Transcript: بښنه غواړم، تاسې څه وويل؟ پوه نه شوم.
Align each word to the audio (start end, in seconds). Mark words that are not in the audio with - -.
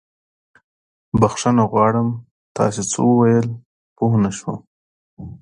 بښنه 1.19 1.63
غواړم، 1.71 2.09
تاسې 2.57 2.81
څه 2.91 2.99
وويل؟ 3.09 3.47
پوه 3.95 4.15
نه 4.23 4.31
شوم. 4.37 4.57